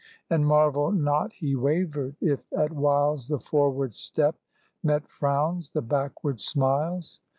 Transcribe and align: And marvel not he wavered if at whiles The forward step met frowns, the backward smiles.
And 0.31 0.47
marvel 0.47 0.91
not 0.91 1.31
he 1.31 1.55
wavered 1.55 2.15
if 2.19 2.43
at 2.57 2.71
whiles 2.71 3.27
The 3.27 3.37
forward 3.37 3.93
step 3.93 4.35
met 4.81 5.07
frowns, 5.07 5.69
the 5.69 5.83
backward 5.83 6.39
smiles. 6.41 7.19